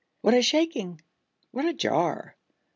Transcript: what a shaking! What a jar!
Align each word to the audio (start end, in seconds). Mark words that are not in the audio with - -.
what 0.21 0.33
a 0.33 0.41
shaking! 0.41 0.99
What 1.51 1.65
a 1.67 1.73
jar! 1.75 2.35